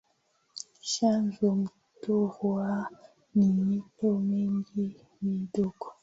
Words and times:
chanzo 0.91 1.47
mto 1.61 2.17
ruaha 2.33 2.75
ni 3.35 3.47
mito 3.65 4.07
mingi 4.29 4.85
midogo 5.23 5.85